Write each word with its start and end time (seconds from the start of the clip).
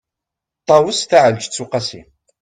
ṭawes 0.67 0.99
taεelǧeţ 1.09 1.55
uqasi 1.63 1.99